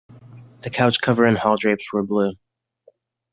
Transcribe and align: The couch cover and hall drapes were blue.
The 0.61 0.71
couch 0.71 0.99
cover 0.99 1.25
and 1.25 1.37
hall 1.37 1.57
drapes 1.57 1.93
were 1.93 2.01
blue. 2.01 2.31